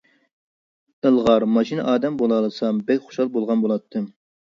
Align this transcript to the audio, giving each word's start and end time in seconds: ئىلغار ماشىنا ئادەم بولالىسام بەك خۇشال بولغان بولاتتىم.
ئىلغار 1.09 1.43
ماشىنا 1.57 1.85
ئادەم 1.91 2.17
بولالىسام 2.21 2.79
بەك 2.87 3.05
خۇشال 3.11 3.31
بولغان 3.37 3.63
بولاتتىم. 3.67 4.09